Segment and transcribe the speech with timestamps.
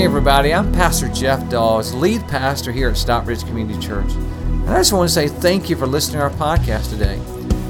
[0.00, 4.10] Hey, everybody, I'm Pastor Jeff Dawes, lead pastor here at Stockbridge Community Church.
[4.12, 7.20] And I just want to say thank you for listening to our podcast today.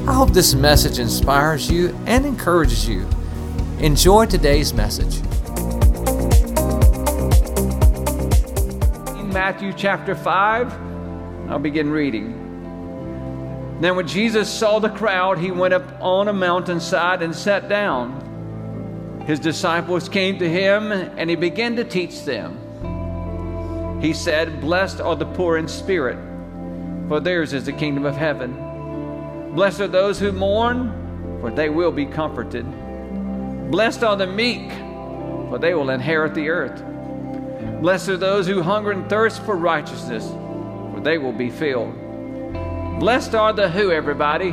[0.07, 3.09] I hope this message inspires you and encourages you.
[3.81, 5.17] Enjoy today's message.
[9.19, 10.73] In Matthew chapter 5,
[11.51, 12.31] I'll begin reading.
[13.81, 18.30] Then, when Jesus saw the crowd, he went up on a mountainside and sat down.
[19.27, 24.01] His disciples came to him and he began to teach them.
[24.01, 26.19] He said, Blessed are the poor in spirit,
[27.09, 29.53] for theirs is the kingdom of heaven.
[29.55, 32.65] Blessed are those who mourn, for they will be comforted.
[33.71, 34.71] Blessed are the meek,
[35.51, 36.83] for they will inherit the earth.
[37.81, 41.95] Blessed are those who hunger and thirst for righteousness, for they will be filled.
[43.01, 44.53] Blessed are the who, everybody?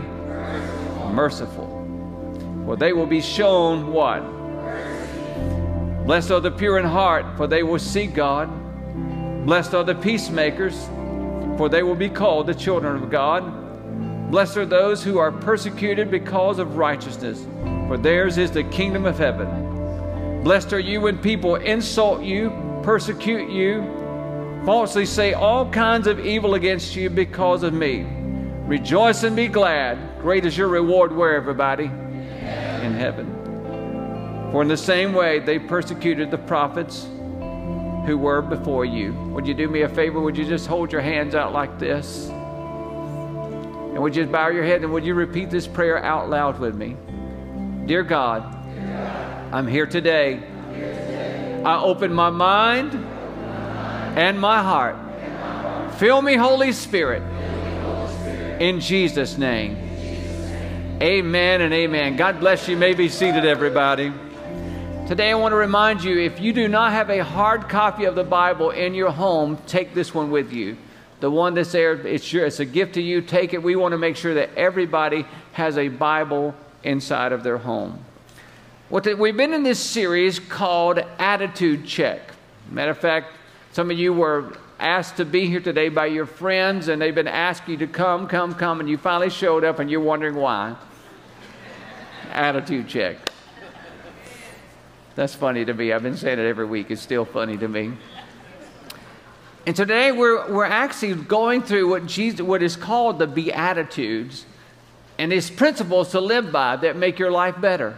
[1.13, 1.67] Merciful,
[2.65, 4.36] for they will be shown what?
[6.07, 8.47] Blessed are the pure in heart, for they will see God.
[9.45, 10.85] Blessed are the peacemakers,
[11.57, 14.31] for they will be called the children of God.
[14.31, 17.45] Blessed are those who are persecuted because of righteousness,
[17.89, 20.43] for theirs is the kingdom of heaven.
[20.45, 22.51] Blessed are you when people insult you,
[22.83, 23.81] persecute you,
[24.65, 28.07] falsely say all kinds of evil against you because of me.
[28.65, 30.21] Rejoice and be glad.
[30.21, 31.83] Great is your reward where, everybody?
[31.83, 33.36] In heaven.
[34.51, 37.07] For in the same way they persecuted the prophets
[38.07, 39.11] who were before you.
[39.33, 40.21] Would you do me a favor?
[40.21, 42.29] Would you just hold your hands out like this?
[42.29, 46.59] And would you just bow your head and would you repeat this prayer out loud
[46.59, 46.95] with me?
[47.85, 48.43] Dear God,
[49.51, 50.41] I'm here today.
[51.65, 52.93] I open my mind
[54.17, 54.95] and my heart.
[55.95, 57.23] Fill me, Holy Spirit.
[58.61, 59.75] In Jesus' name.
[61.01, 62.15] Amen and amen.
[62.15, 62.75] God bless you.
[62.75, 64.13] you may be seated, everybody.
[65.07, 68.15] Today, I want to remind you if you do not have a hard copy of
[68.15, 70.75] the Bible in your home, take this one with you.
[71.21, 73.21] The one that's there, it's, your, it's a gift to you.
[73.21, 73.63] Take it.
[73.63, 78.03] We want to make sure that everybody has a Bible inside of their home.
[78.89, 82.19] What the, we've been in this series called Attitude Check.
[82.69, 83.31] Matter of fact,
[83.71, 87.29] some of you were asked to be here today by your friends, and they've been
[87.29, 90.75] asking you to come, come, come, and you finally showed up, and you're wondering why.
[92.33, 93.26] Attitude check.
[95.17, 95.91] That's funny to me.
[95.91, 96.91] I've been saying it every week.
[96.91, 97.93] It's still funny to me.
[99.65, 104.45] And today we're, we're actually going through what, Jesus, what is called the Beatitudes
[105.17, 107.97] and his principles to live by that make your life better.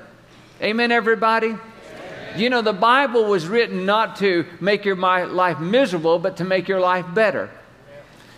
[0.61, 1.57] Amen, everybody?
[2.37, 6.69] You know, the Bible was written not to make your life miserable, but to make
[6.69, 7.51] your life better.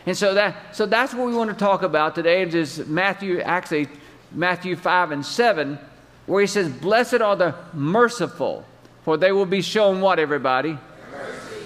[0.07, 2.41] And so that so that's what we want to talk about today.
[2.41, 3.89] Is Matthew, actually
[4.31, 5.77] Matthew 5 and 7,
[6.25, 8.65] where he says, Blessed are the merciful,
[9.03, 10.77] for they will be shown what, everybody?
[11.11, 11.65] Mercy.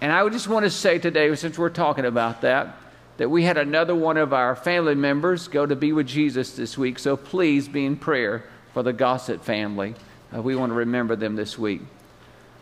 [0.00, 2.76] And I just want to say today, since we're talking about that,
[3.16, 6.76] that we had another one of our family members go to be with Jesus this
[6.76, 6.98] week.
[6.98, 8.44] So please be in prayer
[8.74, 9.94] for the Gossett family.
[10.34, 11.80] Uh, we want to remember them this week.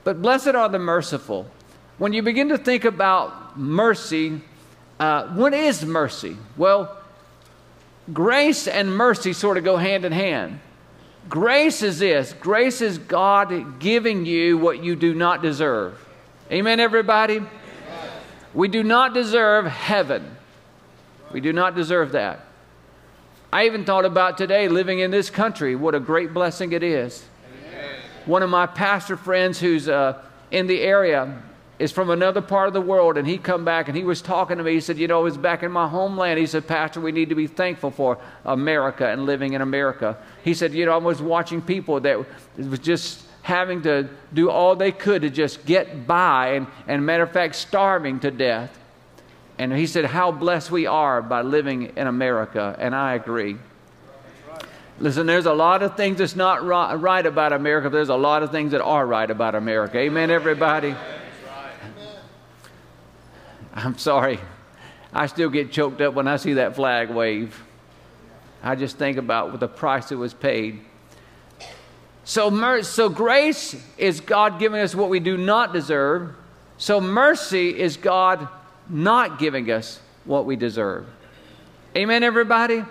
[0.05, 1.47] But blessed are the merciful.
[1.99, 4.41] When you begin to think about mercy,
[5.01, 6.37] uh, what is mercy?
[6.57, 6.97] Well,
[8.13, 10.61] grace and mercy sort of go hand in hand.
[11.29, 15.99] Grace is this grace is God giving you what you do not deserve.
[16.51, 17.41] Amen, everybody?
[18.53, 20.37] We do not deserve heaven.
[21.33, 22.41] We do not deserve that.
[23.53, 27.25] I even thought about today living in this country, what a great blessing it is.
[28.27, 31.43] One of my pastor friends who's uh, in the area
[31.79, 34.59] is from another part of the world and he come back and he was talking
[34.59, 37.01] to me he said you know i was back in my homeland he said pastor
[37.01, 40.93] we need to be thankful for america and living in america he said you know
[40.93, 42.25] i was watching people that
[42.57, 47.25] was just having to do all they could to just get by and, and matter
[47.25, 48.79] of fact starving to death
[49.59, 53.57] and he said how blessed we are by living in america and i agree
[55.01, 57.89] Listen, there's a lot of things that's not right about America.
[57.89, 59.99] There's a lot of things that are right about America.
[59.99, 60.95] Amen, everybody?
[63.75, 64.39] I'm sorry.
[65.13, 67.61] I still get choked up when I see that flag wave.
[68.63, 70.81] I just think about the price that was paid.
[72.25, 76.35] So, mer- so grace is God giving us what we do not deserve.
[76.79, 78.49] So mercy is God
[78.89, 81.07] not giving us what we deserve.
[81.97, 82.77] Amen, everybody?
[82.77, 82.87] Amen.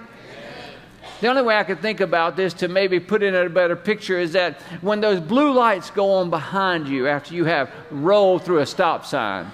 [1.21, 4.19] The only way I could think about this to maybe put in a better picture
[4.19, 8.59] is that when those blue lights go on behind you after you have rolled through
[8.59, 9.51] a stop sign,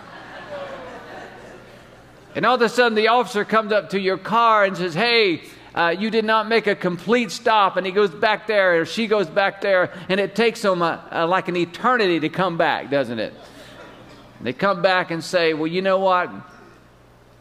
[2.39, 5.41] and all of a sudden, the officer comes up to your car and says, Hey,
[5.75, 7.75] uh, you did not make a complete stop.
[7.75, 11.06] And he goes back there, or she goes back there, and it takes them a,
[11.12, 13.33] a, like an eternity to come back, doesn't it?
[14.39, 16.31] They come back and say, Well, you know what?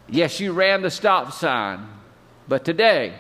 [0.09, 1.87] Yes, you ran the stop sign,
[2.49, 3.15] but today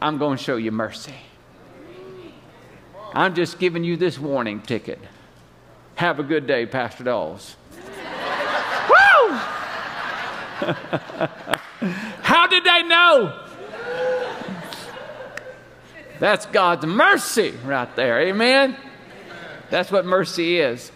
[0.00, 1.12] I'm going to show you mercy.
[3.12, 4.98] I'm just giving you this warning ticket.
[5.96, 7.54] Have a good day, Pastor Dawes.
[8.88, 9.38] Woo!
[12.22, 13.40] How did they know?
[16.20, 18.20] That's God's mercy right there.
[18.20, 18.76] Amen?
[19.70, 20.92] That's what mercy is.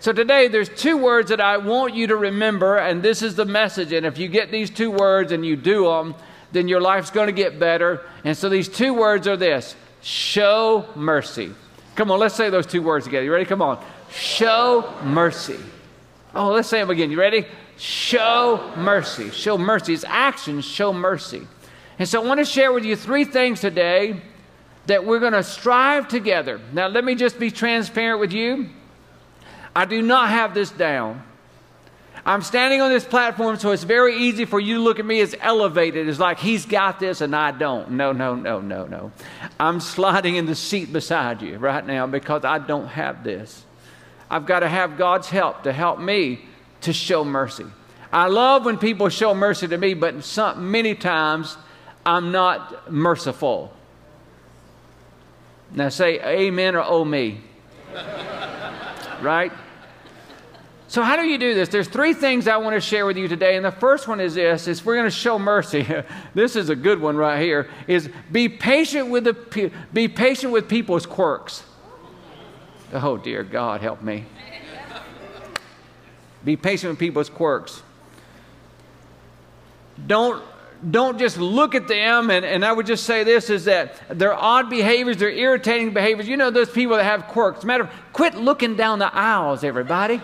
[0.00, 3.44] So today there's two words that I want you to remember, and this is the
[3.44, 3.92] message.
[3.92, 6.14] And if you get these two words and you do them,
[6.52, 8.02] then your life's going to get better.
[8.24, 11.52] And so these two words are this show mercy.
[11.94, 13.24] Come on, let's say those two words together.
[13.24, 13.46] You ready?
[13.46, 13.82] Come on.
[14.10, 15.58] Show mercy.
[16.34, 17.10] Oh, let's say them again.
[17.10, 17.46] You ready?
[17.76, 19.30] Show mercy.
[19.30, 19.94] Show mercy.
[19.94, 21.46] It's actions show mercy.
[21.98, 24.20] And so I want to share with you three things today
[24.86, 26.60] that we're going to strive together.
[26.72, 28.68] Now, let me just be transparent with you.
[29.74, 31.22] I do not have this down.
[32.24, 35.20] I'm standing on this platform, so it's very easy for you to look at me
[35.20, 37.92] as elevated, It's like he's got this and I don't.
[37.92, 39.12] No, no, no, no, no.
[39.60, 43.64] I'm sliding in the seat beside you right now because I don't have this.
[44.28, 46.40] I've got to have God's help to help me
[46.86, 47.66] to show mercy.
[48.12, 51.56] I love when people show mercy to me, but some, many times
[52.04, 53.72] I'm not merciful.
[55.72, 57.40] Now say amen or oh me.
[59.20, 59.52] right?
[60.88, 61.68] So how do you do this?
[61.68, 64.36] There's three things I want to share with you today, and the first one is
[64.36, 65.84] this: is we're going to show mercy.
[66.34, 67.68] this is a good one right here.
[67.88, 71.64] Is be patient with the be patient with people's quirks.
[72.92, 74.26] Oh dear God, help me.
[76.46, 77.82] Be patient with people's quirks.
[80.06, 80.42] Don't
[80.90, 84.34] don't just look at them and, and i would just say this is that their
[84.34, 88.34] odd behaviors their irritating behaviors you know those people that have quirks matter of, quit
[88.34, 90.20] looking down the aisles everybody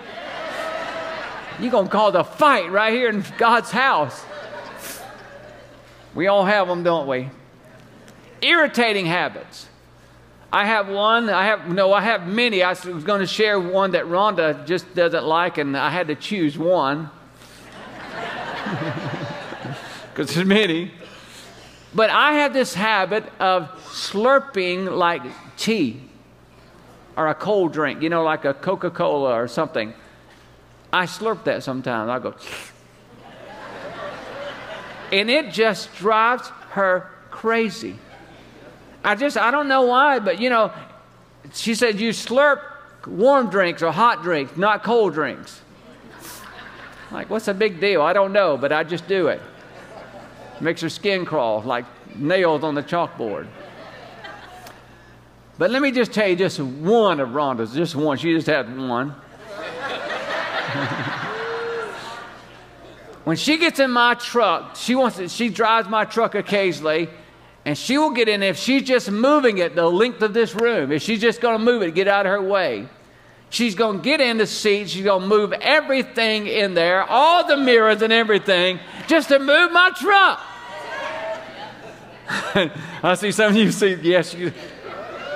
[1.63, 4.25] you're going to cause a fight right here in God's house.
[6.15, 7.31] We all have them, don't we?
[8.41, 9.69] Irritating habits.
[10.53, 12.63] I have one, I have, no, I have many.
[12.63, 16.15] I was going to share one that Rhonda just doesn't like, and I had to
[16.15, 17.11] choose one.
[20.13, 20.91] Because there's many.
[21.95, 25.23] But I have this habit of slurping like
[25.57, 26.03] tea
[27.17, 29.95] or a cold drink, you know, like a Coca Cola or something.
[30.93, 32.11] I slurp that sometimes.
[32.11, 32.35] I go,
[35.13, 37.97] and it just drives her crazy.
[39.05, 40.73] I just, I don't know why, but you know,
[41.53, 42.63] she said, you slurp
[43.07, 45.61] warm drinks or hot drinks, not cold drinks.
[47.11, 48.01] Like, what's a big deal?
[48.01, 49.43] I don't know, but I just do it.
[50.61, 51.85] Makes her skin crawl like
[52.17, 53.49] nails on the chalkboard.
[55.59, 58.17] But let me just tell you just one of Rhonda's, just one.
[58.17, 59.11] She just had one.
[63.25, 67.11] when she gets in my truck, she wants to, she drives my truck occasionally,
[67.65, 70.91] and she will get in if she's just moving it the length of this room.
[70.91, 72.89] If she's just going to move it, get out of her way.
[73.51, 74.89] She's going to get in the seat.
[74.91, 79.71] She's going to move everything in there, all the mirrors and everything, just to move
[79.73, 80.41] my truck.
[83.03, 84.53] I see some of you see, yes, you,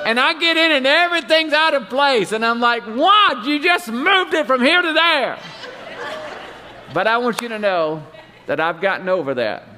[0.06, 2.32] and I get in and everything's out of place.
[2.32, 3.44] And I'm like, what?
[3.44, 5.38] You just moved it from here to there.
[6.94, 8.02] But I want you to know
[8.46, 9.75] that I've gotten over that.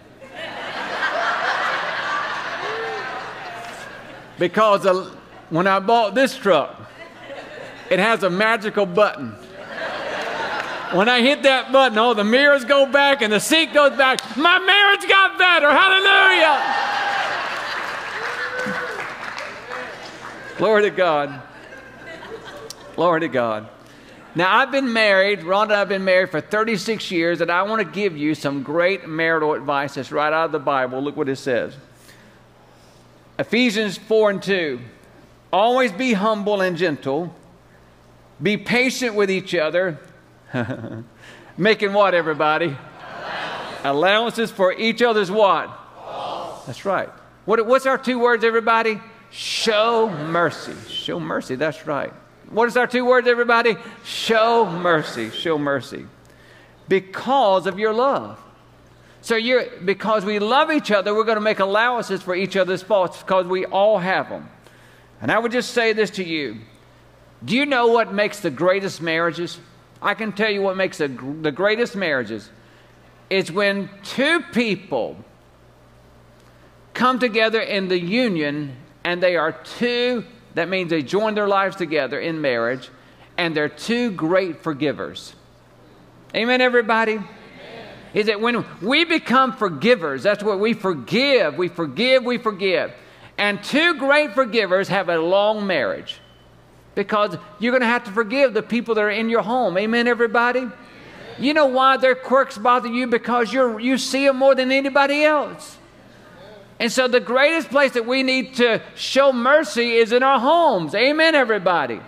[4.39, 4.87] Because
[5.51, 6.81] when I bought this truck,
[7.91, 9.35] it has a magical button.
[10.93, 14.21] When I hit that button, oh, the mirrors go back and the seat goes back.
[14.37, 15.71] My marriage got better.
[15.71, 16.87] Hallelujah.
[20.57, 21.43] Glory to God.
[22.97, 23.69] Glory to God.
[24.35, 27.63] Now, I've been married, Rhonda and I have been married for 36 years, and I
[27.63, 31.03] want to give you some great marital advice that's right out of the Bible.
[31.03, 31.75] Look what it says
[33.39, 34.81] Ephesians 4 and 2.
[35.53, 37.35] Always be humble and gentle,
[38.43, 39.99] be patient with each other.
[41.57, 42.77] Making what, everybody?
[43.85, 45.71] Allowances for each other's what?
[46.67, 47.09] That's right.
[47.45, 49.01] What, what's our two words, everybody?
[49.31, 50.75] Show mercy.
[50.89, 52.13] Show mercy, that's right.
[52.51, 53.77] What is our two words, everybody?
[54.05, 55.31] Show mercy.
[55.31, 56.07] Show mercy.
[56.89, 58.39] Because of your love.
[59.29, 62.83] So you're because we love each other, we're going to make allowances for each other's
[62.83, 64.49] faults because we all have them.
[65.21, 66.57] And I would just say this to you.
[67.45, 69.59] Do you know what makes the greatest marriages?
[70.01, 72.49] I can tell you what makes the, the greatest marriages.
[73.29, 75.23] It's when two people
[76.95, 81.77] come together in the union and they are two, that means they join their lives
[81.77, 82.89] together in marriage,
[83.37, 85.35] and they're two great forgivers.
[86.35, 87.19] Amen, everybody?
[88.19, 92.91] Is that when we become forgivers, that's what we forgive, we forgive, we forgive.
[93.39, 96.19] And two great forgivers have a long marriage
[96.97, 99.79] because you're going to have to forgive the people that are in your home.
[99.79, 100.67] Amen, everybody?
[101.39, 103.07] You know why their quirks bother you?
[103.07, 105.79] Because you you see them more than anybody else.
[106.81, 110.93] And so the greatest place that we need to show mercy is in our homes.
[110.97, 112.01] Amen, everybody.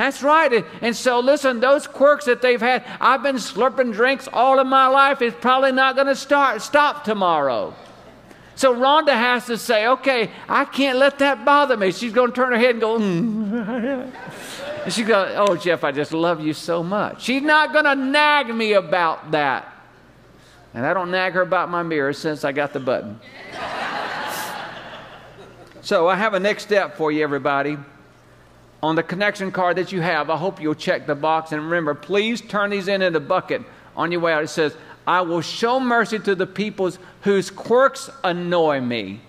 [0.00, 0.64] That's right.
[0.80, 4.86] And so, listen, those quirks that they've had, I've been slurping drinks all of my
[4.86, 5.20] life.
[5.20, 7.74] It's probably not going to start stop tomorrow.
[8.54, 11.92] So Rhonda has to say, okay, I can't let that bother me.
[11.92, 14.10] She's going to turn her head and go, mm.
[14.84, 17.20] and she's going, oh, Jeff, I just love you so much.
[17.20, 19.70] She's not going to nag me about that.
[20.72, 23.20] And I don't nag her about my mirror since I got the button.
[25.82, 27.76] so I have a next step for you, everybody.
[28.82, 31.52] On the connection card that you have, I hope you'll check the box.
[31.52, 33.62] And remember, please turn these in in the bucket
[33.96, 34.42] on your way out.
[34.42, 39.20] It says, I will show mercy to the peoples whose quirks annoy me.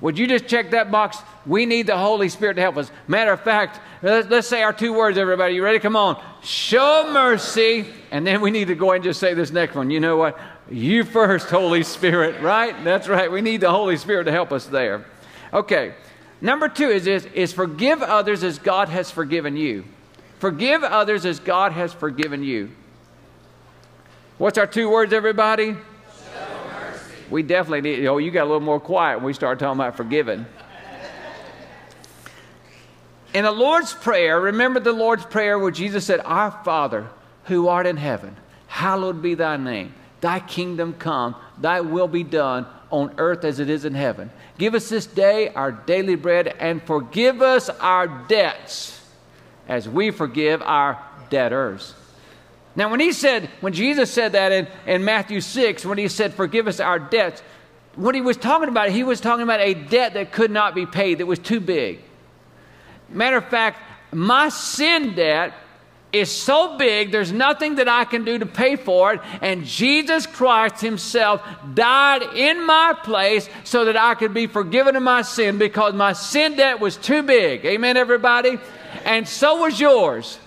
[0.00, 1.18] Would you just check that box?
[1.46, 2.90] We need the Holy Spirit to help us.
[3.08, 5.54] Matter of fact, let's, let's, say our two words, everybody.
[5.54, 5.78] You ready?
[5.78, 6.22] Come on.
[6.42, 7.86] Show mercy.
[8.10, 9.90] And then we need to go and just say this next one.
[9.90, 10.38] You know what?
[10.70, 12.82] You first, Holy Spirit, right?
[12.84, 13.30] That's right.
[13.30, 15.06] We need the Holy Spirit to help us there.
[15.52, 15.94] Okay.
[16.40, 19.84] Number two is this is forgive others as God has forgiven you.
[20.38, 22.70] Forgive others as God has forgiven you.
[24.38, 25.76] What's our two words, everybody?
[27.30, 29.96] We definitely need, oh, you got a little more quiet when we start talking about
[29.96, 30.46] forgiving.
[33.34, 37.08] In the Lord's Prayer, remember the Lord's Prayer where Jesus said, Our Father
[37.44, 39.94] who art in heaven, hallowed be thy name.
[40.20, 44.30] Thy kingdom come, thy will be done on earth as it is in heaven.
[44.58, 49.00] Give us this day our daily bread and forgive us our debts
[49.68, 51.94] as we forgive our debtors.
[52.76, 56.34] Now, when he said, when Jesus said that in, in Matthew 6, when he said,
[56.34, 57.42] Forgive us our debts,
[57.94, 60.84] what he was talking about, he was talking about a debt that could not be
[60.84, 62.00] paid, that was too big.
[63.08, 63.80] Matter of fact,
[64.12, 65.54] my sin debt
[66.12, 69.20] is so big, there's nothing that I can do to pay for it.
[69.40, 71.42] And Jesus Christ Himself
[71.74, 76.12] died in my place so that I could be forgiven of my sin because my
[76.12, 77.64] sin debt was too big.
[77.64, 78.58] Amen, everybody?
[79.04, 80.38] And so was yours.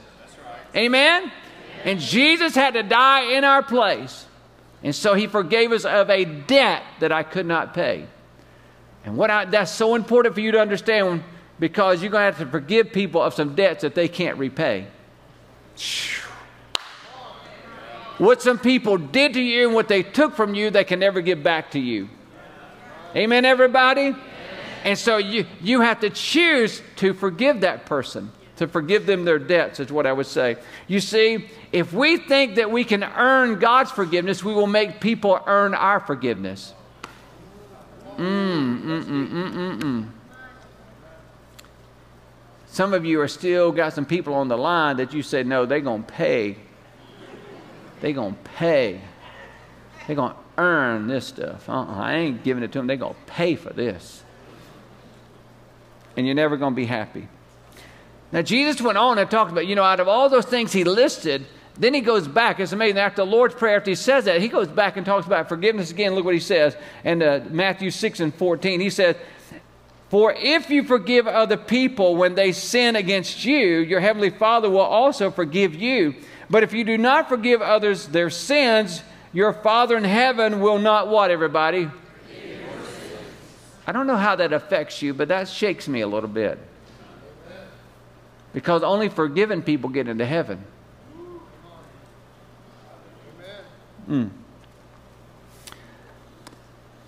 [0.75, 1.32] Amen?
[1.84, 4.25] And Jesus had to die in our place.
[4.84, 8.06] And so he forgave us of a debt that I could not pay.
[9.06, 11.24] And what I, that's so important for you to understand
[11.60, 14.88] because you're going to have to forgive people of some debts that they can't repay.
[18.17, 21.21] What some people did to you and what they took from you, they can never
[21.21, 22.09] give back to you.
[23.15, 24.13] Amen, everybody?
[24.83, 29.39] And so you, you have to choose to forgive that person to forgive them their
[29.39, 30.57] debts, is what I would say.
[30.86, 35.39] You see, if we think that we can earn God's forgiveness, we will make people
[35.48, 36.74] earn our forgiveness.
[38.17, 40.09] Mm, mm, mm, mm, mm, mm.
[42.79, 45.65] Some of you are still got some people on the line that you said, no,
[45.65, 46.55] they're going to pay.
[48.00, 49.01] They're going to pay.
[50.07, 51.67] They're going to earn this stuff.
[51.67, 52.88] Uh-uh, I ain't giving it to them.
[52.88, 54.24] They're going to pay for this.
[56.15, 57.27] And you're never going to be happy.
[58.31, 60.86] Now, Jesus went on and talked about, you know, out of all those things he
[60.86, 61.45] listed,
[61.77, 62.62] then he goes back.
[62.62, 62.98] It's amazing.
[62.98, 65.91] After the Lord's Prayer, after he says that, he goes back and talks about forgiveness
[65.91, 66.15] again.
[66.15, 68.79] Look what he says in uh, Matthew 6 and 14.
[68.79, 69.17] He says,
[70.10, 74.80] For if you forgive other people when they sin against you, your heavenly Father will
[74.80, 76.16] also forgive you.
[76.50, 81.10] But if you do not forgive others their sins, your Father in heaven will not
[81.10, 81.89] what, everybody?
[83.86, 86.58] I don't know how that affects you, but that shakes me a little bit
[88.54, 90.63] because only forgiven people get into heaven.
[94.10, 94.30] Mm.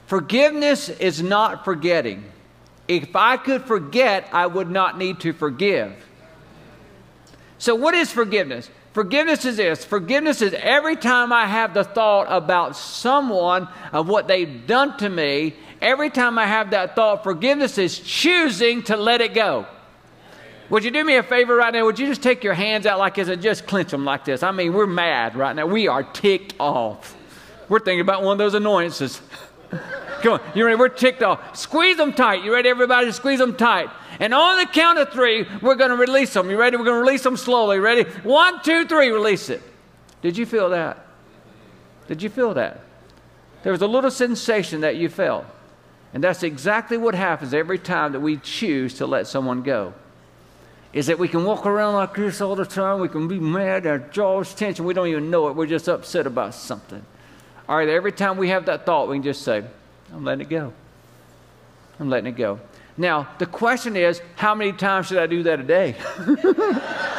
[0.05, 2.23] Forgiveness is not forgetting.
[2.87, 5.93] If I could forget, I would not need to forgive.
[7.57, 8.69] So, what is forgiveness?
[8.93, 14.27] Forgiveness is this forgiveness is every time I have the thought about someone, of what
[14.27, 19.21] they've done to me, every time I have that thought, forgiveness is choosing to let
[19.21, 19.65] it go.
[20.69, 21.83] Would you do me a favor right now?
[21.85, 24.41] Would you just take your hands out like this and just clench them like this?
[24.41, 25.65] I mean, we're mad right now.
[25.65, 27.15] We are ticked off.
[27.67, 29.21] We're thinking about one of those annoyances.
[30.21, 30.75] Come on, you ready?
[30.75, 31.57] We're ticked off.
[31.57, 32.43] Squeeze them tight.
[32.43, 33.11] You ready, everybody?
[33.11, 33.89] Squeeze them tight.
[34.19, 36.49] And on the count of three, we're going to release them.
[36.49, 36.77] You ready?
[36.77, 37.79] We're going to release them slowly.
[37.79, 38.03] Ready?
[38.21, 39.61] One, two, three, release it.
[40.21, 41.05] Did you feel that?
[42.07, 42.81] Did you feel that?
[43.63, 45.45] There was a little sensation that you felt.
[46.13, 49.93] And that's exactly what happens every time that we choose to let someone go.
[50.93, 52.99] is that we can walk around like this all the time.
[52.99, 55.55] We can be mad, our jaws tense, we don't even know it.
[55.55, 57.03] We're just upset about something.
[57.69, 59.63] All right, every time we have that thought, we can just say,
[60.13, 60.73] I'm letting it go.
[61.99, 62.59] I'm letting it go.
[62.97, 65.95] Now, the question is, how many times should I do that a day?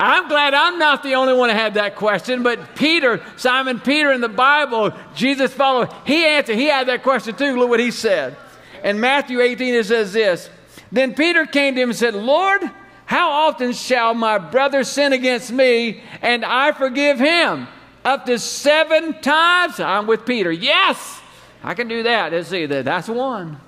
[0.00, 4.10] I'm glad I'm not the only one to have that question, but Peter, Simon Peter
[4.12, 7.58] in the Bible, Jesus followed, he answered, he had that question too.
[7.58, 8.34] Look what he said.
[8.82, 10.48] In Matthew 18, it says this
[10.90, 12.62] Then Peter came to him and said, Lord,
[13.04, 17.68] how often shall my brother sin against me and I forgive him?
[18.04, 19.78] Up to seven times?
[19.78, 20.50] I'm with Peter.
[20.50, 21.20] Yes,
[21.62, 22.32] I can do that.
[22.32, 23.60] Let's see, that's one.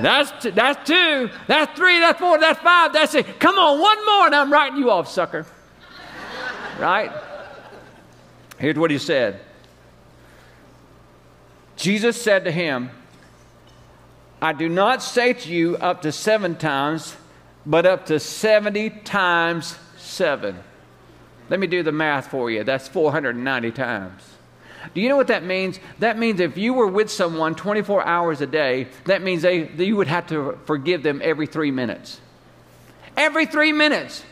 [0.00, 1.30] That's, two, that's two.
[1.46, 2.00] That's three.
[2.00, 2.38] That's four.
[2.38, 2.92] That's five.
[2.92, 3.28] That's six.
[3.38, 5.46] Come on, one more, and I'm writing you off, sucker.
[6.78, 7.10] Right?
[8.58, 9.40] Here's what he said
[11.76, 12.90] Jesus said to him,
[14.40, 17.16] I do not say to you up to seven times,
[17.64, 20.58] but up to 70 times seven.
[21.48, 22.64] Let me do the math for you.
[22.64, 24.22] That's 490 times.
[24.94, 25.80] Do you know what that means?
[25.98, 29.96] That means if you were with someone 24 hours a day, that means they, you
[29.96, 32.20] would have to forgive them every three minutes.
[33.16, 34.24] Every three minutes.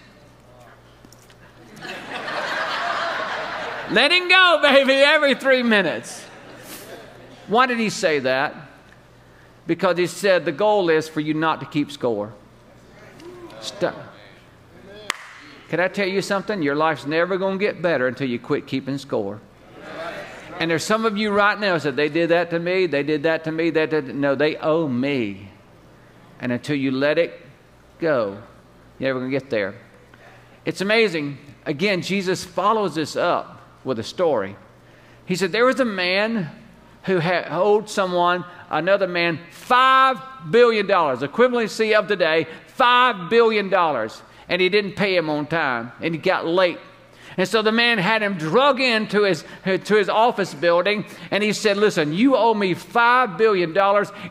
[3.90, 6.24] Letting go, baby, every three minutes.
[7.48, 8.54] Why did he say that?
[9.66, 12.32] Because he said the goal is for you not to keep score.
[13.60, 14.13] Stop.
[15.74, 16.62] Can I tell you something?
[16.62, 19.40] Your life's never going to get better until you quit keeping score.
[20.60, 23.24] And there's some of you right now said they did that to me, they did
[23.24, 25.50] that to me, that no, they owe me.
[26.38, 27.40] And until you let it
[27.98, 28.40] go,
[29.00, 29.74] you're never going to get there.
[30.64, 31.38] It's amazing.
[31.66, 34.54] Again, Jesus follows this up with a story.
[35.26, 36.52] He said, There was a man
[37.02, 42.46] who had owed someone, another man, $5 billion, equivalency of today,
[42.78, 43.70] $5 billion.
[44.48, 46.78] And he didn't pay him on time, and he got late.
[47.36, 51.52] And so the man had him drug into his, to his office building, and he
[51.52, 53.76] said, Listen, you owe me $5 billion.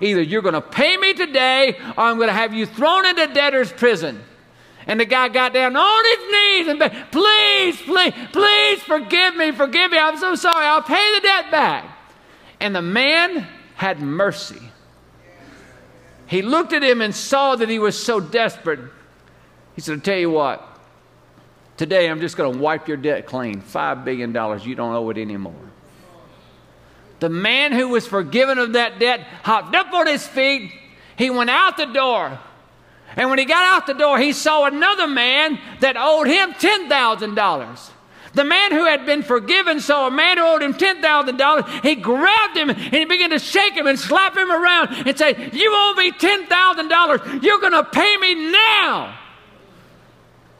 [0.01, 3.27] Either you're going to pay me today, or I'm going to have you thrown into
[3.33, 4.21] debtor's prison.
[4.85, 9.51] And the guy got down on his knees and begged, Please, please, please forgive me,
[9.51, 9.97] forgive me.
[9.97, 10.65] I'm so sorry.
[10.65, 11.97] I'll pay the debt back.
[12.59, 14.61] And the man had mercy.
[16.27, 18.79] He looked at him and saw that he was so desperate.
[19.75, 20.67] He said, I'll tell you what,
[21.77, 23.61] today I'm just going to wipe your debt clean.
[23.61, 24.29] $5 billion,
[24.61, 25.55] you don't owe it anymore.
[27.19, 30.71] The man who was forgiven of that debt hopped up on his feet.
[31.17, 32.37] He went out the door.
[33.15, 37.89] And when he got out the door, he saw another man that owed him $10,000.
[38.33, 41.83] The man who had been forgiven saw a man who owed him $10,000.
[41.83, 45.49] He grabbed him and he began to shake him and slap him around and say,
[45.53, 47.43] You owe me $10,000.
[47.43, 49.19] You're going to pay me now.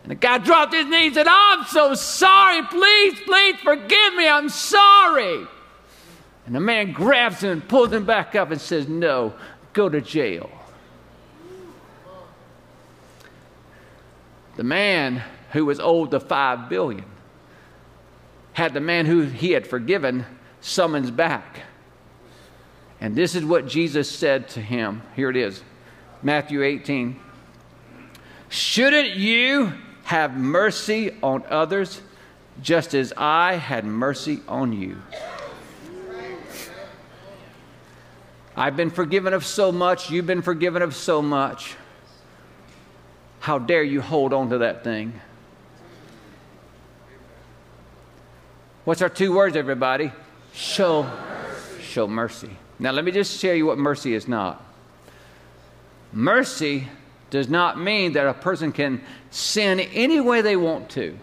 [0.03, 2.61] And the guy dropped his knees and said, I'm so sorry.
[2.63, 4.27] Please, please forgive me.
[4.27, 5.47] I'm sorry.
[6.45, 9.33] And the man grabs him and pulls him back up and says, No,
[9.71, 10.49] go to jail.
[14.57, 17.05] The man who was owed the five billion
[18.51, 20.25] had the man who he had forgiven
[20.61, 21.61] summons back.
[22.99, 25.01] And this is what Jesus said to him.
[25.15, 25.63] Here it is
[26.21, 27.19] Matthew 18.
[28.49, 29.73] Shouldn't you
[30.13, 31.99] have mercy on others
[32.61, 35.01] just as I had mercy on you?
[38.55, 41.75] I've been forgiven of so much, you've been forgiven of so much.
[43.39, 45.19] How dare you hold on to that thing?
[48.85, 50.11] What's our two words, everybody?
[50.53, 51.09] Show,
[51.81, 52.51] show mercy.
[52.77, 54.63] Now, let me just tell you what mercy is not.
[56.11, 56.87] Mercy
[57.33, 61.17] does not mean that a person can sin any way they want to.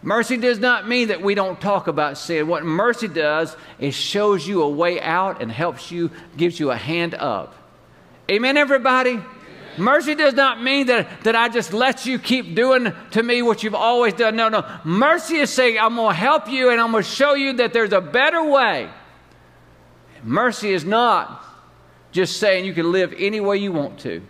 [0.00, 2.46] Mercy does not mean that we don't talk about sin.
[2.46, 6.76] What mercy does is shows you a way out and helps you, gives you a
[6.76, 7.52] hand up.
[8.30, 9.18] Amen, everybody?
[9.76, 13.64] Mercy does not mean that, that I just let you keep doing to me what
[13.64, 14.36] you've always done.
[14.36, 14.64] No, no.
[14.84, 17.72] Mercy is saying, I'm going to help you and I'm going to show you that
[17.72, 18.88] there's a better way.
[20.22, 21.44] Mercy is not
[22.12, 24.22] just saying you can live any way you want to.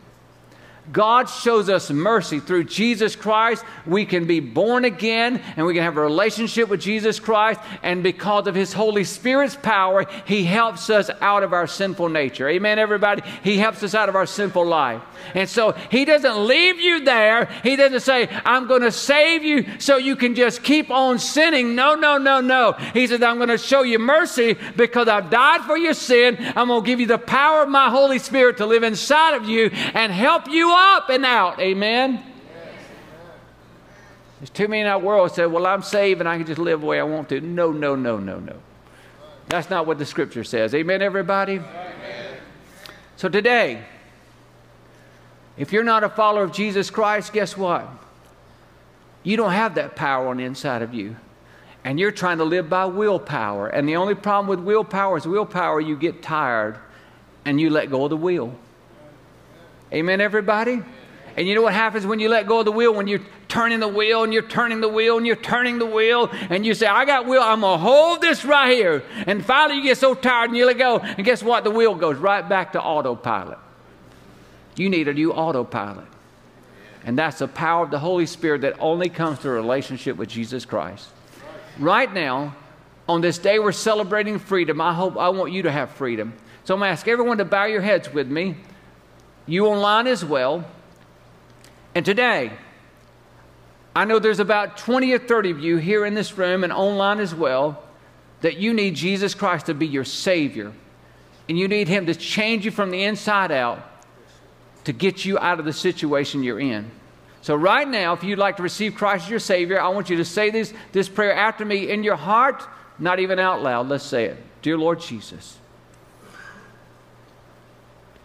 [0.91, 3.65] God shows us mercy through Jesus Christ.
[3.87, 7.61] We can be born again and we can have a relationship with Jesus Christ.
[7.85, 12.49] And because of His Holy Spirit's power, He helps us out of our sinful nature.
[12.49, 13.23] Amen, everybody?
[13.45, 15.03] He helps us out of our sinful life.
[15.35, 17.45] And so He doesn't leave you there.
[17.63, 21.77] He doesn't say, I'm going to save you so you can just keep on sinning.
[21.77, 22.73] No, no, no, no.
[22.93, 26.39] He says, I'm going to show you mercy because I've died for your sin.
[26.57, 29.49] I'm going to give you the power of my Holy Spirit to live inside of
[29.49, 31.61] you and help you up and out.
[31.61, 32.23] Amen.
[34.41, 36.59] There's too many in our world that say, Well, I'm saved and I can just
[36.59, 37.41] live the way I want to.
[37.41, 38.57] No, no, no, no, no.
[39.49, 40.75] That's not what the scripture says.
[40.75, 41.59] Amen, everybody?
[41.59, 42.37] Amen.
[43.17, 43.85] So today,
[45.57, 47.89] if you're not a follower of Jesus Christ, guess what?
[49.23, 51.17] You don't have that power on the inside of you.
[51.85, 53.69] And you're trying to live by willpower.
[53.69, 56.79] And the only problem with willpower is willpower, you get tired
[57.45, 58.55] and you let go of the wheel.
[59.93, 60.83] Amen, everybody?
[61.37, 62.95] And you know what happens when you let go of the wheel?
[62.95, 66.31] When you're turning the wheel and you're turning the wheel and you're turning the wheel
[66.33, 69.03] and you say, I got wheel, I'm going to hold this right here.
[69.27, 70.99] And finally you get so tired and you let go.
[70.99, 71.65] And guess what?
[71.65, 73.59] The wheel goes right back to autopilot.
[74.77, 76.07] You need a new autopilot.
[77.05, 80.29] And that's the power of the Holy Spirit that only comes through a relationship with
[80.29, 81.09] Jesus Christ.
[81.79, 82.55] Right now,
[83.09, 86.35] on this day we're celebrating freedom, I hope I want you to have freedom.
[86.65, 88.57] So I'm going to ask everyone to bow your heads with me,
[89.47, 90.65] you online as well.
[91.95, 92.53] And today,
[93.95, 97.21] I know there's about 20 or 30 of you here in this room and online
[97.21, 97.83] as well
[98.41, 100.73] that you need Jesus Christ to be your Savior.
[101.49, 103.89] And you need Him to change you from the inside out
[104.85, 106.91] to get you out of the situation you're in.
[107.41, 110.17] So, right now, if you'd like to receive Christ as your Savior, I want you
[110.17, 112.63] to say this, this prayer after me in your heart,
[112.99, 113.89] not even out loud.
[113.89, 114.37] Let's say it.
[114.63, 115.59] Dear Lord Jesus,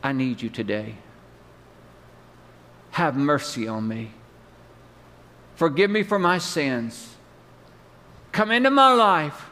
[0.03, 0.95] I need you today.
[2.97, 4.09] Have mercy on me.
[5.53, 7.13] Forgive me for my sins.
[8.31, 9.51] Come into my life.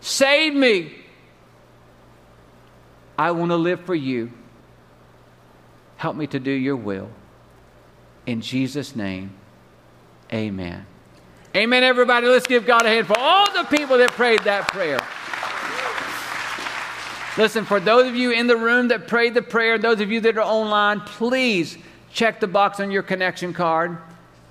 [0.00, 0.94] Save me.
[3.18, 4.30] I want to live for you.
[5.96, 7.10] Help me to do your will.
[8.24, 9.32] In Jesus' name,
[10.32, 10.86] amen.
[11.56, 12.28] Amen, everybody.
[12.28, 15.00] Let's give God a hand for all the people that prayed that prayer.
[17.40, 20.20] Listen, for those of you in the room that prayed the prayer, those of you
[20.20, 21.78] that are online, please
[22.12, 23.96] check the box on your connection card.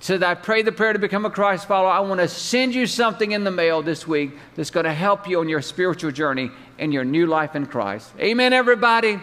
[0.00, 1.90] Said, I pray the prayer to become a Christ follower.
[1.90, 5.28] I want to send you something in the mail this week that's going to help
[5.28, 6.50] you on your spiritual journey
[6.80, 8.10] and your new life in Christ.
[8.18, 9.20] Amen, everybody.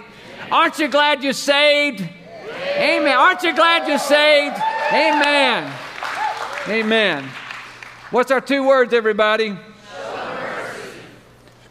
[0.49, 2.07] Aren't you glad you're saved?
[2.77, 3.17] Amen.
[3.17, 4.55] Aren't you glad you're saved?
[4.93, 5.73] Amen.
[6.69, 7.29] Amen.
[8.11, 9.57] What's our two words, everybody?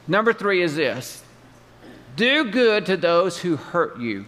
[0.06, 1.22] Number three is this
[2.16, 4.24] do good to those who hurt you.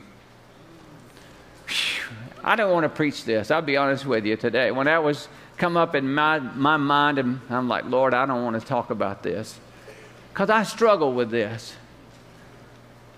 [1.67, 2.05] Whew.
[2.45, 3.51] I don't want to preach this.
[3.51, 4.71] I'll be honest with you today.
[4.71, 8.45] When that was come up in my, my mind, and I'm like, Lord, I don't
[8.45, 9.59] want to talk about this.
[10.33, 11.75] Because I struggle with this.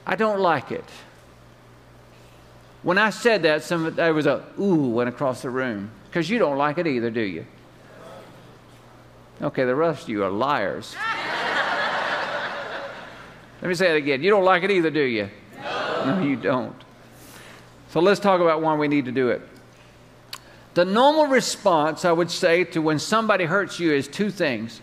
[0.06, 0.84] I don't like it.
[2.82, 5.90] When I said that, some, there was a ooh went across the room.
[6.08, 7.44] Because you don't like it either, do you?
[9.42, 10.96] Okay, the rest of you are liars.
[13.60, 14.22] Let me say it again.
[14.22, 15.28] You don't like it either, do you?
[15.56, 16.04] No.
[16.06, 16.76] No, you don't.
[17.90, 19.42] So let's talk about why we need to do it.
[20.74, 24.80] The normal response, I would say, to when somebody hurts you is two things.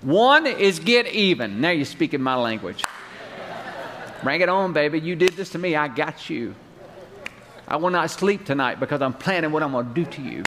[0.00, 1.60] One is get even.
[1.60, 2.84] Now you're speaking my language.
[4.22, 5.00] Bring it on, baby.
[5.00, 5.76] You did this to me.
[5.76, 6.54] I got you.
[7.66, 10.44] I will not sleep tonight because I'm planning what I'm going to do to you.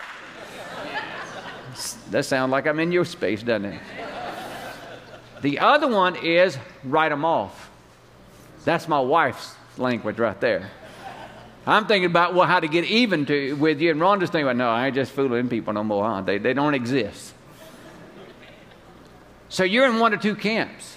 [2.10, 3.82] that sounds like I'm in your space, doesn't it?
[5.42, 7.70] The other one is write them off.
[8.64, 10.70] That's my wife's language right there.
[11.66, 14.56] I'm thinking about well how to get even to with you, and Rhonda's thinking about
[14.56, 16.22] no, I ain't just fooling people no more, huh?
[16.22, 17.34] They they don't exist.
[19.50, 20.96] So you're in one or two camps.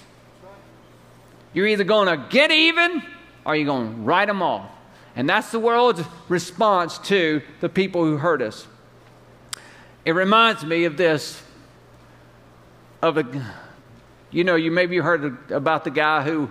[1.53, 3.03] You're either going to get even
[3.45, 4.69] or you're going to write them off.
[5.15, 8.67] And that's the world's response to the people who hurt us.
[10.03, 11.41] It reminds me of this
[13.01, 13.23] of a
[14.35, 16.49] you know, you maybe you heard about the guy who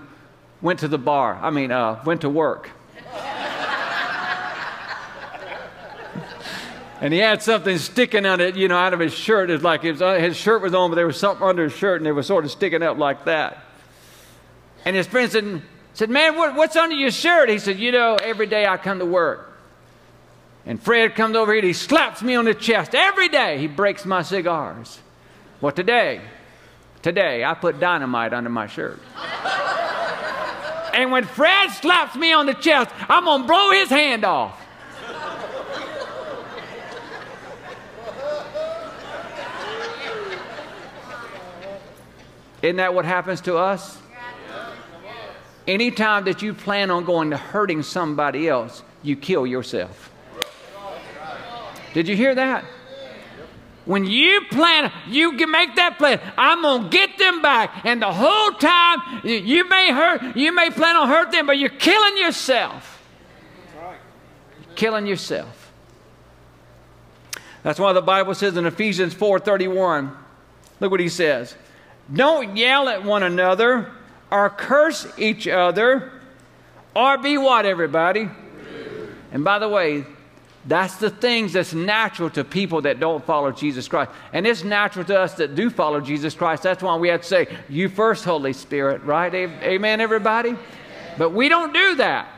[0.62, 1.38] went to the bar.
[1.42, 2.70] I mean, uh, went to work.
[7.02, 9.50] and he had something sticking on it, you know, out of his shirt.
[9.50, 12.00] It's like his, uh, his shirt was on, but there was something under his shirt,
[12.00, 13.58] and it was sort of sticking up like that.
[14.86, 15.60] And his friend said,
[15.92, 17.50] said Man, what, what's under your shirt?
[17.50, 19.60] He said, You know, every day I come to work.
[20.64, 22.94] And Fred comes over here and he slaps me on the chest.
[22.94, 25.00] Every day he breaks my cigars.
[25.60, 26.22] Well, today,
[27.04, 28.98] Today, I put dynamite under my shirt.
[30.94, 34.58] and when Fred slaps me on the chest, I'm going to blow his hand off.
[42.62, 43.98] Isn't that what happens to us?
[45.68, 50.10] Anytime that you plan on going to hurting somebody else, you kill yourself.
[51.92, 52.64] Did you hear that?
[53.84, 56.20] When you plan, you can make that plan.
[56.38, 60.96] I'm gonna get them back, and the whole time you may hurt, you may plan
[60.96, 63.02] on hurt them, but you're killing yourself.
[63.74, 65.72] You're killing yourself.
[67.62, 70.16] That's why the Bible says in Ephesians 4:31.
[70.80, 71.54] Look what he says.
[72.12, 73.90] Don't yell at one another
[74.30, 76.12] or curse each other
[76.94, 78.28] or be what, everybody?
[79.32, 80.04] And by the way,
[80.66, 84.10] that's the things that's natural to people that don't follow Jesus Christ.
[84.32, 86.62] And it's natural to us that do follow Jesus Christ.
[86.62, 89.32] That's why we have to say, You first, Holy Spirit, right?
[89.34, 90.56] Amen, everybody?
[91.18, 92.28] But we don't do that.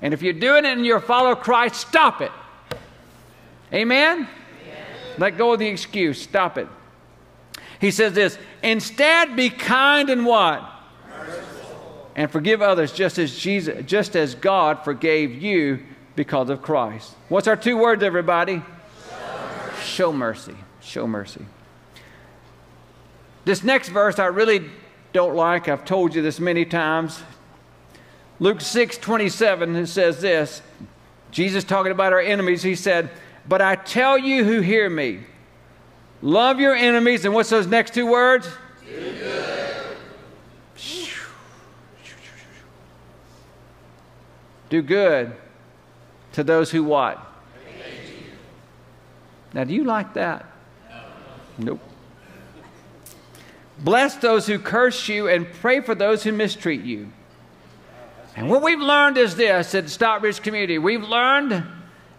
[0.00, 2.32] And if you're doing it and you're a follower of Christ, stop it.
[3.72, 4.20] Amen?
[4.20, 4.28] Amen?
[5.18, 6.20] Let go of the excuse.
[6.20, 6.68] Stop it.
[7.78, 10.66] He says this instead be kind and what?
[11.08, 12.10] Merciful.
[12.14, 15.80] And forgive others just as Jesus just as God forgave you
[16.16, 17.14] because of Christ.
[17.28, 18.62] What's our two words, everybody?
[19.84, 20.56] Show mercy.
[20.80, 21.44] Show mercy.
[23.44, 24.70] This next verse I really
[25.12, 25.68] don't like.
[25.68, 27.22] I've told you this many times.
[28.40, 30.62] Luke 6 27, it says this
[31.30, 33.10] Jesus talking about our enemies, he said,
[33.48, 35.20] But I tell you who hear me,
[36.22, 37.24] love your enemies.
[37.24, 38.48] And what's those next two words?
[44.68, 45.32] Do good.
[46.36, 47.18] To those who what?
[49.54, 50.44] Now, do you like that?
[50.90, 51.00] No.
[51.56, 51.80] Nope.
[53.78, 57.10] Bless those who curse you and pray for those who mistreat you.
[58.36, 61.64] And what we've learned is this at Stockbridge Community we've learned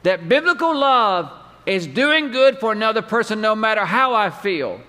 [0.01, 1.32] that biblical love
[1.67, 4.82] is doing good for another person no matter how I feel.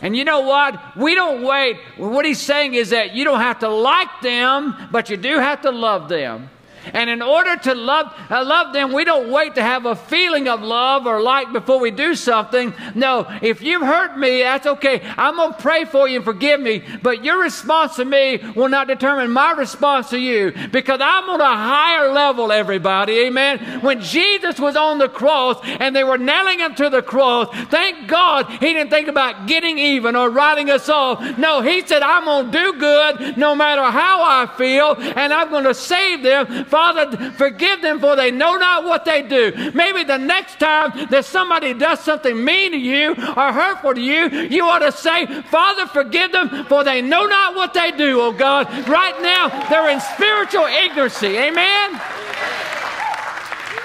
[0.00, 0.96] And you know what?
[0.96, 1.76] We don't wait.
[1.98, 5.60] What he's saying is that you don't have to like them, but you do have
[5.60, 6.48] to love them.
[6.92, 10.48] And in order to love, uh, love them, we don't wait to have a feeling
[10.48, 12.74] of love or like before we do something.
[12.94, 15.00] No, if you've hurt me, that's okay.
[15.16, 16.82] I'm going to pray for you and forgive me.
[17.02, 21.40] But your response to me will not determine my response to you because I'm on
[21.40, 23.20] a higher level, everybody.
[23.20, 23.80] Amen.
[23.80, 28.08] When Jesus was on the cross and they were nailing him to the cross, thank
[28.08, 31.38] God he didn't think about getting even or writing us off.
[31.38, 35.50] No, he said, I'm going to do good no matter how I feel and I'm
[35.50, 39.52] going to save them Father, forgive them for they know not what they do.
[39.74, 44.30] Maybe the next time that somebody does something mean to you or hurtful to you,
[44.48, 48.32] you ought to say, Father, forgive them for they know not what they do, oh
[48.32, 48.66] God.
[48.88, 51.22] Right now, they're in spiritual ignorance.
[51.22, 52.00] Amen?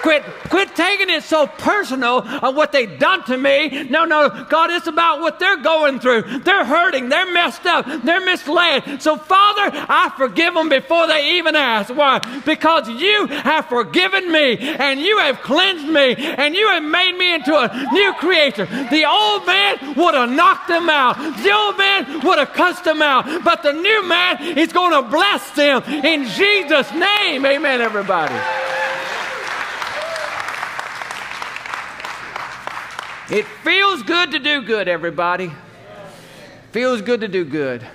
[0.02, 3.84] Quit, quit taking it so personal on what they've done to me.
[3.84, 6.40] No, no, God, it's about what they're going through.
[6.40, 7.08] They're hurting.
[7.08, 7.84] They're messed up.
[8.04, 9.02] They're misled.
[9.02, 11.94] So, Father, I forgive them before they even ask.
[11.94, 12.20] Why?
[12.44, 17.34] Because you have forgiven me and you have cleansed me and you have made me
[17.34, 18.66] into a new creator.
[18.66, 21.16] The old man would have knocked them out.
[21.42, 23.44] The old man would have cussed them out.
[23.44, 27.44] But the new man is going to bless them in Jesus' name.
[27.44, 28.34] Amen, everybody.
[33.30, 35.52] It feels good to do good, everybody.
[36.72, 37.86] Feels good to do good.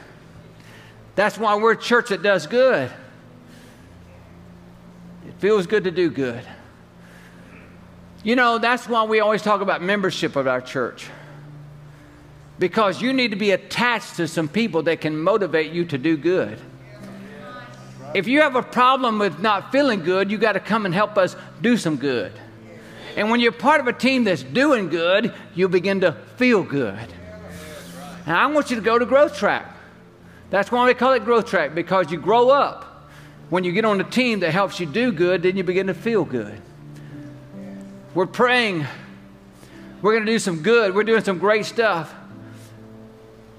[1.16, 2.92] That's why we're a church that does good.
[5.28, 6.44] It feels good to do good.
[8.24, 11.08] You know, that's why we always talk about membership of our church.
[12.60, 16.16] Because you need to be attached to some people that can motivate you to do
[16.16, 16.60] good.
[18.14, 21.18] If you have a problem with not feeling good, you got to come and help
[21.18, 22.32] us do some good.
[23.16, 27.08] And when you're part of a team that's doing good, you'll begin to feel good.
[28.26, 29.70] And I want you to go to Growth Track.
[30.50, 33.10] That's why we call it Growth Track, because you grow up.
[33.50, 35.94] When you get on a team that helps you do good, then you begin to
[35.94, 36.60] feel good.
[38.16, 38.86] We're praying.
[40.02, 40.96] We're going to do some good.
[40.96, 42.14] We're doing some great stuff.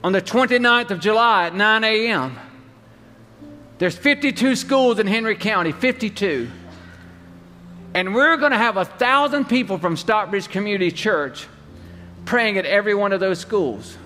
[0.02, 2.36] On the 29th of July at 9 a.m.,
[3.78, 6.50] there's 52 schools in Henry County, 52.
[7.94, 11.46] And we're going to have a thousand people from Stockbridge Community Church
[12.24, 13.96] praying at every one of those schools.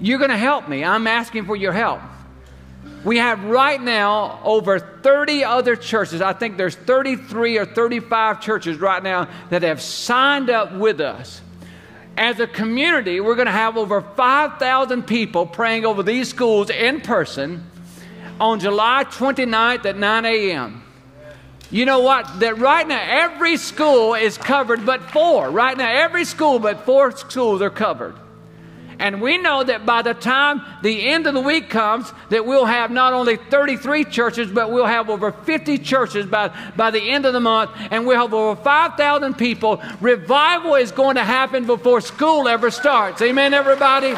[0.00, 0.84] You're going to help me.
[0.84, 2.00] I'm asking for your help.
[3.04, 6.22] We have right now over 30 other churches.
[6.22, 11.40] I think there's 33 or 35 churches right now that have signed up with us.
[12.16, 17.00] As a community, we're going to have over 5,000 people praying over these schools in
[17.00, 17.68] person
[18.40, 20.83] on July 29th at 9 a.m.
[21.74, 22.38] You know what?
[22.38, 25.50] That right now every school is covered but four.
[25.50, 28.14] Right now, every school but four schools are covered.
[29.00, 32.64] And we know that by the time the end of the week comes, that we'll
[32.64, 37.26] have not only 33 churches, but we'll have over 50 churches by, by the end
[37.26, 39.82] of the month, and we'll have over 5,000 people.
[40.00, 43.20] Revival is going to happen before school ever starts.
[43.20, 44.10] Amen, everybody?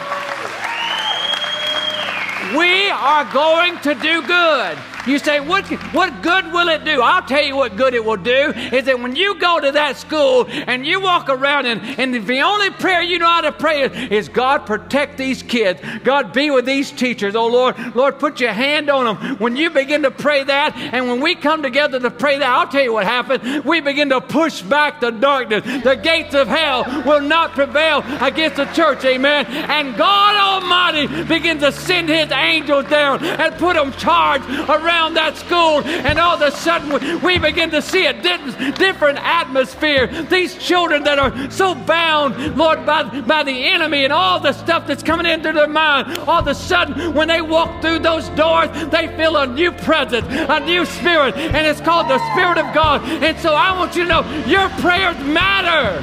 [2.54, 4.76] We are going to do good.
[5.06, 7.00] You say, what, what good will it do?
[7.00, 9.96] I'll tell you what good it will do is that when you go to that
[9.96, 13.82] school and you walk around and, and the only prayer you know how to pray
[13.82, 15.80] is, is God protect these kids.
[16.02, 17.36] God be with these teachers.
[17.36, 19.36] Oh Lord, Lord, put your hand on them.
[19.36, 22.68] When you begin to pray that and when we come together to pray that, I'll
[22.68, 23.64] tell you what happens.
[23.64, 25.64] We begin to push back the darkness.
[25.84, 29.04] The gates of hell will not prevail against the church.
[29.04, 29.46] Amen.
[29.46, 35.14] And God Almighty begins to send his angels down and put them charged around around
[35.14, 40.06] that school, and all of a sudden we begin to see a different atmosphere.
[40.24, 44.86] These children that are so bound, Lord, by, by the enemy and all the stuff
[44.86, 48.70] that's coming into their mind, all of a sudden when they walk through those doors,
[48.90, 53.02] they feel a new presence, a new spirit, and it's called the Spirit of God.
[53.22, 56.02] And so I want you to know your prayers matter.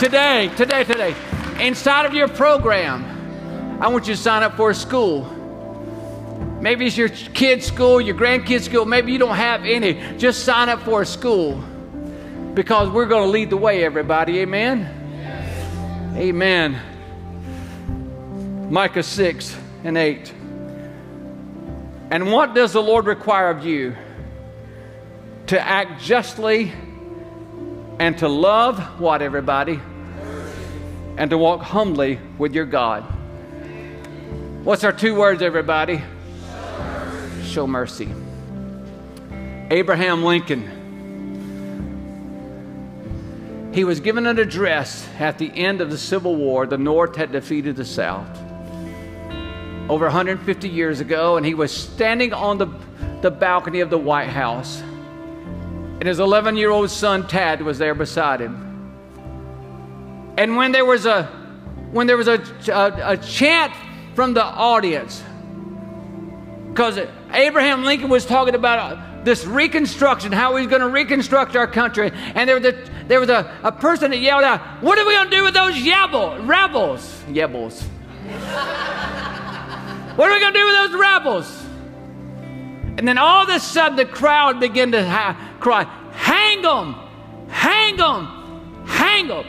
[0.00, 1.14] Today, today, today,
[1.60, 5.37] inside of your program, I want you to sign up for a school.
[6.60, 8.84] Maybe it's your kid's school, your grandkid's school.
[8.84, 10.16] Maybe you don't have any.
[10.18, 11.62] Just sign up for a school
[12.54, 14.40] because we're going to lead the way, everybody.
[14.40, 14.80] Amen?
[15.20, 16.16] Yes.
[16.16, 16.80] Amen.
[18.70, 20.34] Micah 6 and 8.
[22.10, 23.94] And what does the Lord require of you?
[25.48, 26.72] To act justly
[28.00, 29.80] and to love what, everybody?
[31.16, 33.04] And to walk humbly with your God.
[34.64, 36.02] What's our two words, everybody?
[37.58, 38.08] Show mercy.
[39.72, 40.62] Abraham Lincoln.
[43.74, 46.68] He was given an address at the end of the Civil War.
[46.68, 48.28] The North had defeated the South
[49.88, 52.68] over 150 years ago, and he was standing on the,
[53.22, 54.80] the balcony of the White House.
[54.80, 58.54] And his 11 year old son, Tad, was there beside him.
[60.38, 61.24] And when there was a,
[61.90, 63.72] when there was a, a, a chant
[64.14, 65.24] from the audience,
[66.78, 67.00] because
[67.32, 72.12] Abraham Lincoln was talking about uh, this reconstruction, how he's going to reconstruct our country.
[72.14, 75.12] And there was a, there was a, a person that yelled out, What are we
[75.12, 77.24] going to do with those yebble, rebels?
[77.26, 77.82] Yebbles.
[80.14, 81.64] what are we going to do with those rebels?
[82.96, 86.94] And then all of a sudden the crowd began to ha- cry, Hang them!
[87.48, 88.86] Hang them!
[88.86, 89.46] Hang them!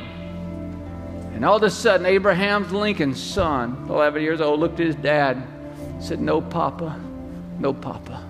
[1.36, 5.44] And all of a sudden, Abraham Lincoln's son, 11 years old, looked at his dad,
[6.00, 7.00] said, No, Papa.
[7.60, 8.24] No, Papa.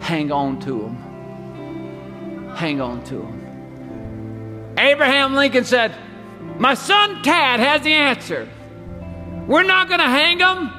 [0.00, 2.52] Hang on to him.
[2.56, 4.74] Hang on to him.
[4.78, 5.94] Abraham Lincoln said,
[6.58, 8.48] My son Tad has the answer.
[9.46, 10.70] We're not going to hang him.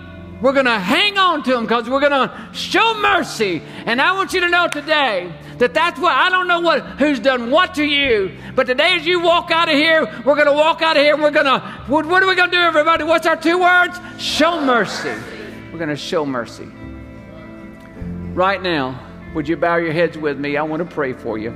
[0.41, 3.61] We're going to hang on to him because we're going to show mercy.
[3.85, 7.19] And I want you to know today that that's what I don't know what who's
[7.19, 10.53] done what to you, but today as you walk out of here, we're going to
[10.53, 12.61] walk out of here and we're going to what, what are we going to do,
[12.61, 13.05] everybody?
[13.05, 13.97] What's our two words?
[14.17, 15.13] Show mercy.
[15.71, 16.67] We're going to show mercy.
[18.33, 18.99] Right now,
[19.35, 20.57] would you bow your heads with me?
[20.57, 21.51] I want to pray for you.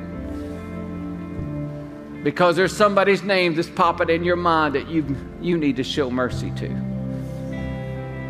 [2.23, 6.11] Because there's somebody's name that's popping in your mind that you, you need to show
[6.11, 6.69] mercy to.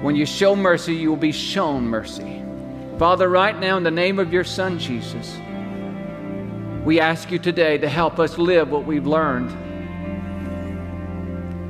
[0.02, 2.42] When you show mercy, you will be shown mercy.
[2.98, 5.38] Father, right now, in the name of your Son, Jesus,
[6.86, 9.66] we ask you today to help us live what we've learned.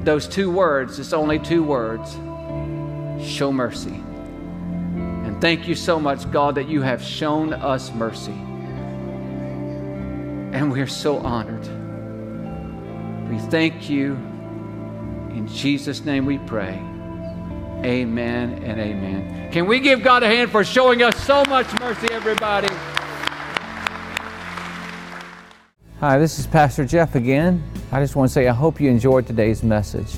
[0.06, 2.14] Those two words, it's only two words
[3.28, 4.04] show mercy.
[5.40, 8.32] Thank you so much, God, that you have shown us mercy.
[10.52, 11.68] And we're so honored.
[13.30, 14.14] We thank you.
[15.32, 16.74] In Jesus' name we pray.
[17.86, 19.52] Amen and amen.
[19.52, 22.74] Can we give God a hand for showing us so much mercy, everybody?
[26.00, 27.64] Hi, this is Pastor Jeff again.
[27.92, 30.18] I just want to say I hope you enjoyed today's message.